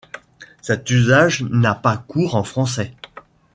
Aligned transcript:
Cet 0.63 0.89
usage 0.89 1.43
n'a 1.43 1.75
pas 1.75 1.95
cours 1.95 2.33
en 2.33 2.43
français. 2.43 2.95